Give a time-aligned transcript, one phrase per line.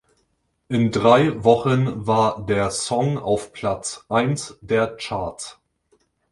[0.67, 5.59] In drei Wochen war der Song auf Platz eins der Charts.